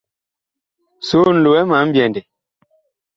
[1.09, 2.21] Soon, lowɛ ma mbyɛndɛ.